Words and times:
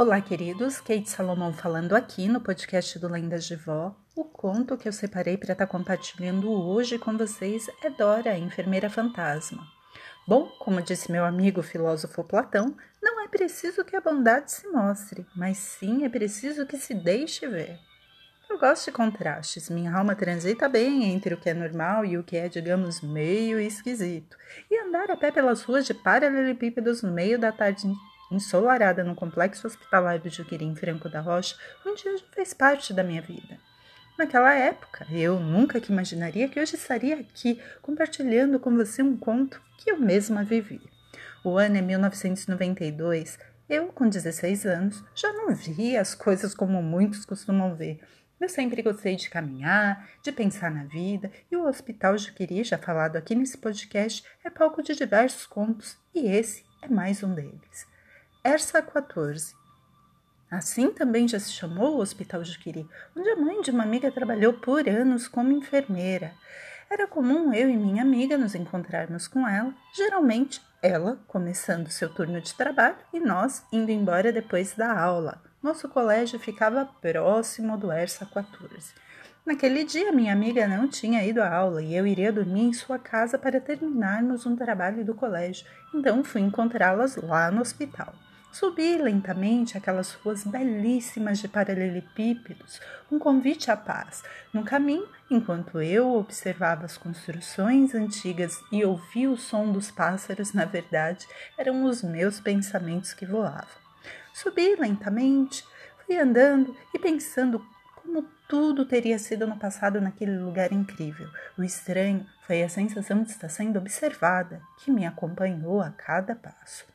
Olá, 0.00 0.18
queridos. 0.18 0.80
Kate 0.80 1.10
Salomão 1.10 1.52
falando 1.52 1.94
aqui 1.94 2.26
no 2.26 2.40
podcast 2.40 2.98
do 2.98 3.06
Lendas 3.06 3.44
de 3.44 3.54
Vó. 3.54 3.94
O 4.16 4.24
conto 4.24 4.78
que 4.78 4.88
eu 4.88 4.94
separei 4.94 5.36
para 5.36 5.52
estar 5.52 5.66
tá 5.66 5.70
compartilhando 5.70 6.50
hoje 6.50 6.98
com 6.98 7.18
vocês 7.18 7.66
é 7.84 7.90
Dora, 7.90 8.30
a 8.30 8.38
enfermeira 8.38 8.88
fantasma. 8.88 9.62
Bom, 10.26 10.46
como 10.58 10.80
disse 10.80 11.12
meu 11.12 11.22
amigo 11.22 11.62
filósofo 11.62 12.24
Platão, 12.24 12.74
não 13.02 13.22
é 13.22 13.28
preciso 13.28 13.84
que 13.84 13.94
a 13.94 14.00
bondade 14.00 14.50
se 14.50 14.66
mostre, 14.68 15.26
mas 15.36 15.58
sim 15.58 16.02
é 16.02 16.08
preciso 16.08 16.64
que 16.64 16.78
se 16.78 16.94
deixe 16.94 17.46
ver. 17.46 17.78
Eu 18.48 18.58
gosto 18.58 18.86
de 18.86 18.92
contrastes, 18.92 19.68
minha 19.68 19.94
alma 19.94 20.16
transita 20.16 20.66
bem 20.66 21.12
entre 21.12 21.34
o 21.34 21.36
que 21.36 21.50
é 21.50 21.54
normal 21.54 22.06
e 22.06 22.16
o 22.16 22.24
que 22.24 22.38
é, 22.38 22.48
digamos, 22.48 23.02
meio 23.02 23.60
esquisito. 23.60 24.34
E 24.70 24.80
andar 24.80 25.10
a 25.10 25.16
pé 25.18 25.30
pelas 25.30 25.62
ruas 25.62 25.84
de 25.84 25.92
paralelepípedos 25.92 27.02
no 27.02 27.12
meio 27.12 27.38
da 27.38 27.52
tarde 27.52 27.86
ensolarada 28.30 29.04
no 29.04 29.14
complexo 29.14 29.66
hospitalar 29.66 30.18
do 30.18 30.28
Juquirim 30.28 30.74
Franco 30.74 31.08
da 31.08 31.20
Rocha 31.20 31.56
um 31.84 31.94
dia 31.94 32.16
já 32.16 32.24
fez 32.32 32.54
parte 32.54 32.92
da 32.92 33.02
minha 33.02 33.22
vida. 33.22 33.58
Naquela 34.18 34.54
época, 34.54 35.06
eu 35.10 35.40
nunca 35.40 35.80
que 35.80 35.92
imaginaria 35.92 36.48
que 36.48 36.60
hoje 36.60 36.76
estaria 36.76 37.16
aqui 37.16 37.60
compartilhando 37.80 38.60
com 38.60 38.76
você 38.76 39.02
um 39.02 39.16
conto 39.16 39.60
que 39.78 39.90
eu 39.90 39.98
mesma 39.98 40.44
vivi. 40.44 40.80
O 41.42 41.56
ano 41.56 41.78
é 41.78 41.80
1992. 41.80 43.38
Eu, 43.68 43.86
com 43.86 44.08
16 44.08 44.66
anos, 44.66 45.02
já 45.14 45.32
não 45.32 45.54
via 45.54 46.00
as 46.00 46.14
coisas 46.14 46.54
como 46.54 46.82
muitos 46.82 47.24
costumam 47.24 47.74
ver 47.74 48.00
eu 48.40 48.48
sempre 48.48 48.80
gostei 48.80 49.16
de 49.16 49.28
caminhar, 49.28 50.08
de 50.22 50.32
pensar 50.32 50.70
na 50.70 50.84
vida, 50.84 51.30
e 51.50 51.56
o 51.56 51.66
Hospital 51.66 52.16
Juquiri, 52.16 52.64
já 52.64 52.78
falado 52.78 53.16
aqui 53.16 53.34
nesse 53.34 53.58
podcast, 53.58 54.24
é 54.42 54.48
palco 54.48 54.82
de 54.82 54.96
diversos 54.96 55.46
contos, 55.46 55.98
e 56.14 56.26
esse 56.26 56.64
é 56.80 56.88
mais 56.88 57.22
um 57.22 57.34
deles. 57.34 57.86
Ersa 58.42 58.80
14. 58.80 59.54
Assim 60.50 60.90
também 60.90 61.28
já 61.28 61.38
se 61.38 61.52
chamou 61.52 61.96
o 61.96 62.00
Hospital 62.00 62.42
Juquiri, 62.42 62.88
onde 63.14 63.28
a 63.28 63.36
mãe 63.36 63.60
de 63.60 63.70
uma 63.70 63.82
amiga 63.82 64.10
trabalhou 64.10 64.54
por 64.54 64.88
anos 64.88 65.28
como 65.28 65.52
enfermeira. 65.52 66.32
Era 66.88 67.06
comum 67.06 67.52
eu 67.52 67.68
e 67.68 67.76
minha 67.76 68.02
amiga 68.02 68.38
nos 68.38 68.54
encontrarmos 68.54 69.28
com 69.28 69.46
ela, 69.46 69.74
geralmente 69.94 70.62
ela 70.82 71.18
começando 71.28 71.90
seu 71.90 72.08
turno 72.08 72.40
de 72.40 72.54
trabalho 72.54 72.96
e 73.12 73.20
nós 73.20 73.62
indo 73.70 73.90
embora 73.90 74.32
depois 74.32 74.72
da 74.72 74.90
aula. 74.98 75.42
Nosso 75.62 75.86
colégio 75.86 76.38
ficava 76.38 76.86
próximo 76.86 77.76
do 77.76 77.92
ERSA 77.92 78.24
14. 78.24 78.94
Naquele 79.44 79.84
dia, 79.84 80.12
minha 80.12 80.32
amiga 80.32 80.66
não 80.66 80.88
tinha 80.88 81.22
ido 81.26 81.42
à 81.42 81.54
aula 81.54 81.82
e 81.82 81.94
eu 81.94 82.06
iria 82.06 82.32
dormir 82.32 82.62
em 82.62 82.72
sua 82.72 82.98
casa 82.98 83.38
para 83.38 83.60
terminarmos 83.60 84.46
um 84.46 84.56
trabalho 84.56 85.04
do 85.04 85.14
colégio, 85.14 85.66
então 85.94 86.24
fui 86.24 86.40
encontrá-las 86.40 87.16
lá 87.16 87.50
no 87.50 87.60
hospital. 87.60 88.14
Subi 88.52 88.98
lentamente 88.98 89.78
aquelas 89.78 90.12
ruas 90.14 90.42
belíssimas 90.42 91.38
de 91.38 91.46
paralelepípedos, 91.46 92.80
um 93.10 93.16
convite 93.16 93.70
à 93.70 93.76
paz. 93.76 94.24
No 94.52 94.64
caminho, 94.64 95.08
enquanto 95.30 95.80
eu 95.80 96.14
observava 96.14 96.84
as 96.84 96.96
construções 96.96 97.94
antigas 97.94 98.60
e 98.72 98.84
ouvia 98.84 99.30
o 99.30 99.36
som 99.36 99.70
dos 99.70 99.92
pássaros, 99.92 100.52
na 100.52 100.64
verdade, 100.64 101.28
eram 101.56 101.84
os 101.84 102.02
meus 102.02 102.40
pensamentos 102.40 103.14
que 103.14 103.24
voavam. 103.24 103.68
Subi 104.34 104.74
lentamente, 104.74 105.64
fui 106.04 106.18
andando 106.18 106.76
e 106.92 106.98
pensando 106.98 107.64
como 107.94 108.26
tudo 108.48 108.84
teria 108.84 109.20
sido 109.20 109.46
no 109.46 109.58
passado 109.58 110.00
naquele 110.00 110.36
lugar 110.36 110.72
incrível. 110.72 111.28
O 111.56 111.62
estranho 111.62 112.26
foi 112.48 112.64
a 112.64 112.68
sensação 112.68 113.22
de 113.22 113.30
estar 113.30 113.48
sendo 113.48 113.78
observada, 113.78 114.60
que 114.78 114.90
me 114.90 115.06
acompanhou 115.06 115.80
a 115.80 115.90
cada 115.90 116.34
passo. 116.34 116.89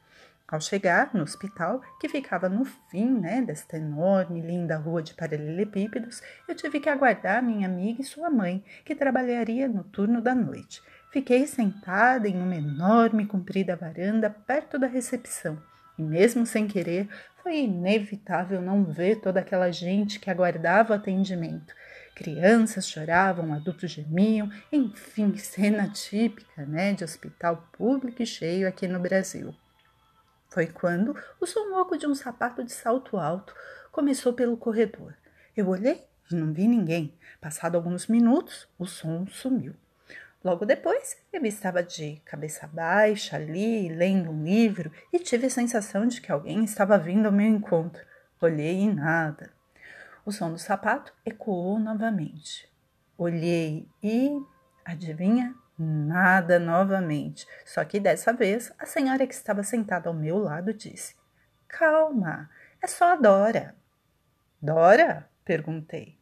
Ao 0.48 0.62
chegar 0.62 1.12
no 1.14 1.24
hospital, 1.24 1.82
que 2.00 2.08
ficava 2.08 2.48
no 2.48 2.66
fim 2.66 3.20
né, 3.20 3.42
desta 3.42 3.78
enorme 3.78 4.40
e 4.40 4.46
linda 4.46 4.78
rua 4.78 5.02
de 5.02 5.14
paralelepípedos, 5.14 6.22
eu 6.48 6.54
tive 6.54 6.80
que 6.80 6.90
aguardar 6.90 7.42
minha 7.42 7.68
amiga 7.68 8.02
e 8.02 8.06
sua 8.06 8.30
mãe, 8.30 8.64
que 8.84 8.94
trabalharia 8.94 9.68
no 9.68 9.84
turno 9.84 10.22
da 10.22 10.36
noite. 10.36 10.82
Fiquei 11.12 11.48
sentada 11.48 12.28
em 12.28 12.42
uma 12.42 12.56
enorme 12.56 13.24
e 13.24 13.28
comprida 13.28 13.76
varanda 13.76 14.30
perto 14.30 14.78
da 14.78 14.88
recepção 14.88 15.58
e 15.98 16.04
mesmo 16.04 16.46
sem 16.46 16.68
querer, 16.68 17.08
foi 17.42 17.60
inevitável 17.60 18.62
não 18.62 18.84
ver 18.84 19.22
toda 19.22 19.40
aquela 19.40 19.72
gente 19.72 20.20
que 20.20 20.30
aguardava 20.30 20.94
o 20.94 20.96
atendimento. 20.96 21.74
Crianças 22.16 22.88
choravam, 22.88 23.54
adultos 23.54 23.92
gemiam, 23.92 24.50
enfim, 24.72 25.36
cena 25.38 25.90
típica 25.90 26.66
né, 26.66 26.94
de 26.94 27.04
hospital 27.04 27.68
público 27.74 28.22
e 28.22 28.26
cheio 28.26 28.68
aqui 28.68 28.88
no 28.88 29.00
Brasil. 29.00 29.54
Foi 30.48 30.68
quando 30.68 31.16
o 31.40 31.46
som 31.46 31.70
louco 31.70 31.98
de 31.98 32.08
um 32.08 32.16
sapato 32.16 32.64
de 32.64 32.72
salto 32.72 33.18
alto 33.18 33.54
começou 33.92 34.34
pelo 34.34 34.58
corredor. 34.58 35.14
Eu 35.56 35.68
olhei 35.68 36.06
e 36.32 36.36
não 36.36 36.54
vi 36.54 36.68
ninguém. 36.68 37.18
Passado 37.40 37.76
alguns 37.76 38.08
minutos, 38.08 38.68
o 38.78 38.86
som 38.86 39.26
sumiu. 39.28 39.76
Logo 40.44 40.66
depois, 40.66 41.18
eu 41.34 41.44
estava 41.46 41.82
de 41.82 42.22
cabeça 42.24 42.68
baixa 42.68 43.36
ali, 43.36 43.90
lendo 43.90 44.30
um 44.30 44.44
livro, 44.44 44.92
e 45.12 45.18
tive 45.18 45.48
a 45.48 45.50
sensação 45.50 46.06
de 46.06 46.22
que 46.22 46.32
alguém 46.32 46.64
estava 46.64 46.98
vindo 47.00 47.26
ao 47.26 47.32
meu 47.32 47.48
encontro. 47.48 48.06
Olhei 48.40 48.82
e 48.82 48.94
nada. 48.94 49.52
O 50.24 50.32
som 50.32 50.52
do 50.52 50.60
sapato 50.60 51.12
ecoou 51.26 51.80
novamente. 51.80 52.72
Olhei 53.18 53.88
e, 54.04 54.40
adivinha, 54.84 55.56
nada 55.78 56.60
novamente. 56.60 57.48
Só 57.66 57.84
que 57.84 58.00
dessa 58.00 58.34
vez, 58.34 58.72
a 58.80 58.86
senhora 58.86 59.28
que 59.28 59.34
estava 59.34 59.64
sentada 59.64 60.10
ao 60.10 60.16
meu 60.16 60.38
lado 60.38 60.74
disse: 60.74 61.16
Calma, 61.68 62.50
é 62.82 62.88
só 62.88 63.14
a 63.14 63.16
Dora. 63.16 63.76
Dora? 64.62 65.30
perguntei. 65.44 66.18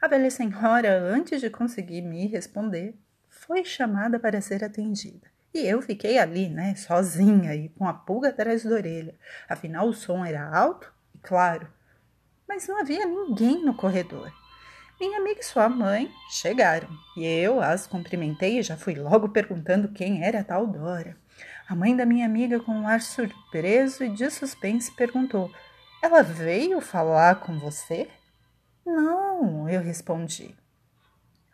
A 0.00 0.08
velha 0.08 0.30
senhora, 0.30 1.00
antes 1.00 1.40
de 1.40 1.48
conseguir 1.48 2.02
me 2.02 2.26
responder, 2.26 2.94
foi 3.28 3.64
chamada 3.64 4.18
para 4.18 4.40
ser 4.40 4.62
atendida. 4.62 5.26
E 5.54 5.66
eu 5.66 5.80
fiquei 5.80 6.18
ali, 6.18 6.48
né, 6.48 6.74
sozinha 6.74 7.54
e 7.54 7.70
com 7.70 7.88
a 7.88 7.94
pulga 7.94 8.28
atrás 8.28 8.62
da 8.62 8.74
orelha. 8.74 9.14
Afinal, 9.48 9.88
o 9.88 9.94
som 9.94 10.24
era 10.24 10.46
alto 10.54 10.92
e 11.14 11.18
claro, 11.18 11.66
mas 12.46 12.68
não 12.68 12.78
havia 12.78 13.06
ninguém 13.06 13.64
no 13.64 13.74
corredor. 13.74 14.30
Minha 14.98 15.18
amiga 15.18 15.40
e 15.40 15.44
sua 15.44 15.68
mãe 15.68 16.10
chegaram 16.30 16.88
e 17.18 17.24
eu 17.26 17.60
as 17.60 17.86
cumprimentei 17.86 18.58
e 18.58 18.62
já 18.62 18.78
fui 18.78 18.94
logo 18.94 19.28
perguntando 19.28 19.88
quem 19.88 20.24
era 20.24 20.40
a 20.40 20.44
tal 20.44 20.66
Dora. 20.66 21.14
A 21.68 21.74
mãe 21.74 21.94
da 21.94 22.06
minha 22.06 22.24
amiga, 22.24 22.60
com 22.60 22.72
um 22.72 22.88
ar 22.88 23.02
surpreso 23.02 24.04
e 24.04 24.08
de 24.08 24.30
suspense, 24.30 24.90
perguntou: 24.92 25.52
Ela 26.02 26.22
veio 26.22 26.80
falar 26.80 27.40
com 27.40 27.58
você? 27.58 28.08
Não, 28.86 29.68
eu 29.68 29.82
respondi. 29.82 30.56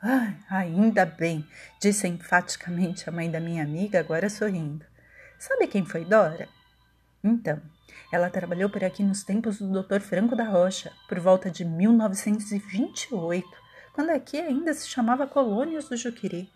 Ah, 0.01 0.35
ainda 0.49 1.05
bem, 1.05 1.45
disse 1.81 2.07
enfaticamente 2.07 3.09
a 3.09 3.13
mãe 3.13 3.29
da 3.29 3.41
minha 3.41 3.65
amiga, 3.65 3.99
agora 3.99 4.31
sorrindo. 4.31 4.85
Sabe 5.37 5.67
quem 5.67 5.85
foi 5.85 6.05
Dora? 6.05 6.49
Então, 7.25 7.61
ela 8.13 8.29
trabalhou 8.29 8.69
por 8.69 8.83
aqui 8.83 9.03
nos 9.03 9.23
tempos 9.23 9.59
do 9.59 9.83
Dr. 9.83 10.01
Franco 10.01 10.35
da 10.35 10.45
Rocha, 10.45 10.93
por 11.09 11.21
volta 11.21 11.51
de 11.51 11.65
1928, 11.65 13.47
quando 13.93 14.11
aqui 14.11 14.39
ainda 14.39 14.75
se 14.75 14.89
chamava 14.89 15.27
Colônias 15.27 15.89
do 15.89 15.97
Juquiri. 15.97 16.51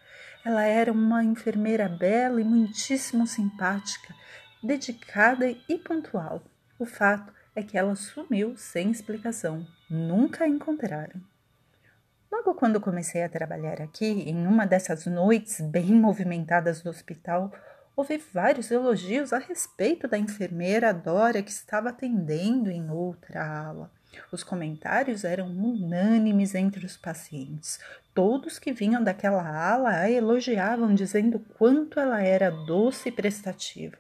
Ela 0.45 0.65
era 0.65 0.93
uma 0.93 1.23
enfermeira 1.23 1.89
bela 1.89 2.41
e 2.41 2.45
muitíssimo 2.45 3.27
simpática, 3.27 4.15
dedicada 4.63 5.49
e 5.69 5.79
pontual. 5.79 6.43
O 6.79 6.85
fato 6.85 7.33
é 7.55 7.63
que 7.63 7.79
ela 7.79 7.95
sumiu 7.95 8.57
sem 8.57 8.91
explicação. 8.91 9.67
Nunca 9.89 10.45
a 10.45 10.49
encontraram. 10.49 11.21
Logo 12.31 12.55
quando 12.55 12.81
comecei 12.81 13.23
a 13.23 13.29
trabalhar 13.29 13.81
aqui, 13.81 14.05
em 14.05 14.47
uma 14.47 14.67
dessas 14.67 15.07
noites 15.07 15.61
bem 15.61 15.93
movimentadas 15.93 16.83
do 16.83 16.91
hospital, 16.91 17.53
houve 17.97 18.19
vários 18.19 18.71
elogios 18.71 19.33
a 19.33 19.39
respeito 19.39 20.07
da 20.07 20.19
enfermeira 20.19 20.93
Dora 20.93 21.43
que 21.43 21.51
estava 21.51 21.89
atendendo 21.89 22.71
em 22.71 22.91
outra 22.91 23.43
ala. 23.43 23.91
Os 24.31 24.45
comentários 24.45 25.25
eram 25.25 25.47
unânimes 25.49 26.55
entre 26.55 26.85
os 26.85 26.97
pacientes. 26.97 27.81
Todos 28.15 28.59
que 28.59 28.73
vinham 28.73 29.03
daquela 29.03 29.43
ala 29.43 29.91
a 29.91 30.11
elogiavam, 30.11 30.95
dizendo 30.95 31.39
quanto 31.59 31.99
ela 31.99 32.23
era 32.23 32.51
doce 32.51 33.09
e 33.09 33.13
prestativa. 33.13 33.97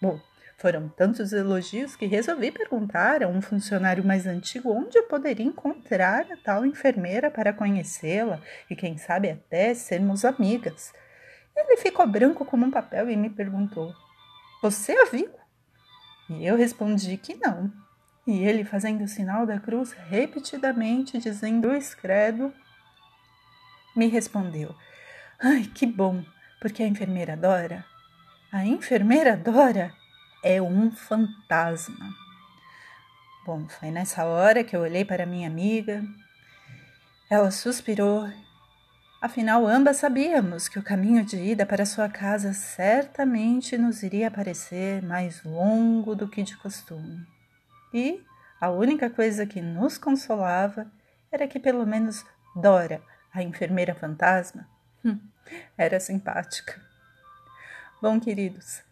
Bom, 0.00 0.20
foram 0.58 0.88
tantos 0.88 1.32
elogios 1.32 1.96
que 1.96 2.06
resolvi 2.06 2.52
perguntar 2.52 3.22
a 3.22 3.28
um 3.28 3.40
funcionário 3.40 4.04
mais 4.04 4.26
antigo 4.26 4.70
onde 4.70 4.96
eu 4.96 5.04
poderia 5.04 5.46
encontrar 5.46 6.26
a 6.30 6.36
tal 6.36 6.64
enfermeira 6.64 7.30
para 7.30 7.52
conhecê-la 7.52 8.40
e, 8.70 8.76
quem 8.76 8.96
sabe, 8.96 9.30
até 9.30 9.74
sermos 9.74 10.24
amigas. 10.24 10.92
Ele 11.56 11.76
ficou 11.76 12.06
branco 12.06 12.44
como 12.44 12.66
um 12.66 12.70
papel 12.70 13.10
e 13.10 13.16
me 13.16 13.30
perguntou: 13.30 13.94
Você 14.62 14.92
a 14.92 15.04
viu? 15.06 15.30
E 16.30 16.46
eu 16.46 16.56
respondi 16.56 17.16
que 17.16 17.34
não. 17.34 17.72
E 18.26 18.44
ele, 18.44 18.64
fazendo 18.64 19.02
o 19.02 19.08
sinal 19.08 19.44
da 19.44 19.58
cruz 19.58 19.92
repetidamente, 19.92 21.18
dizendo 21.18 21.68
o 21.68 21.74
escredo, 21.74 22.52
me 23.96 24.06
respondeu: 24.06 24.74
Ai, 25.40 25.64
que 25.64 25.86
bom, 25.86 26.24
porque 26.60 26.82
a 26.82 26.86
enfermeira 26.86 27.36
Dora. 27.36 27.84
A 28.52 28.64
enfermeira 28.64 29.36
Dora 29.36 29.92
é 30.44 30.60
um 30.62 30.90
fantasma. 30.90 32.14
Bom, 33.44 33.68
foi 33.68 33.90
nessa 33.90 34.24
hora 34.24 34.62
que 34.62 34.76
eu 34.76 34.82
olhei 34.82 35.04
para 35.04 35.26
minha 35.26 35.48
amiga. 35.48 36.04
Ela 37.28 37.50
suspirou. 37.50 38.30
Afinal, 39.22 39.68
ambas 39.68 39.98
sabíamos 39.98 40.66
que 40.66 40.80
o 40.80 40.82
caminho 40.82 41.24
de 41.24 41.36
ida 41.36 41.64
para 41.64 41.86
sua 41.86 42.08
casa 42.08 42.52
certamente 42.52 43.78
nos 43.78 44.02
iria 44.02 44.32
parecer 44.32 45.00
mais 45.00 45.44
longo 45.44 46.16
do 46.16 46.28
que 46.28 46.42
de 46.42 46.56
costume. 46.56 47.24
E 47.94 48.20
a 48.60 48.68
única 48.68 49.08
coisa 49.08 49.46
que 49.46 49.60
nos 49.60 49.96
consolava 49.96 50.90
era 51.30 51.46
que 51.46 51.60
pelo 51.60 51.86
menos 51.86 52.26
Dora, 52.56 53.00
a 53.32 53.44
enfermeira 53.44 53.94
fantasma, 53.94 54.68
hum, 55.04 55.20
era 55.78 56.00
simpática. 56.00 56.82
Bom, 58.02 58.18
queridos, 58.18 58.82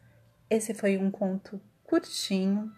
esse 0.49 0.73
foi 0.75 0.97
um 0.97 1.11
conto 1.11 1.61
curtinho, 1.83 2.73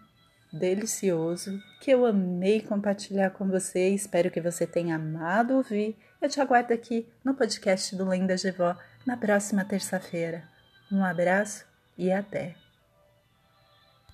delicioso, 0.53 1.59
que 1.81 1.89
eu 1.91 2.05
amei 2.05 2.61
compartilhar 2.61 3.31
com 3.31 3.47
você. 3.47 3.89
Espero 3.89 4.29
que 4.29 4.39
você 4.39 4.67
tenha 4.67 4.95
amado 4.95 5.55
ouvir. 5.55 5.97
Eu 6.21 6.29
te 6.29 6.39
aguardo 6.39 6.71
aqui 6.71 7.07
no 7.25 7.33
podcast 7.33 7.95
do 7.95 8.07
Lenda 8.07 8.35
de 8.35 8.51
Vó 8.51 8.77
na 9.05 9.17
próxima 9.17 9.65
terça-feira. 9.65 10.43
Um 10.91 11.03
abraço 11.03 11.65
e 11.97 12.11
até! 12.11 12.62